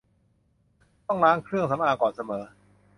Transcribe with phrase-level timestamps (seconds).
[1.05, 2.43] ต้องล้างเครื่องสำอางก่อนเสมอ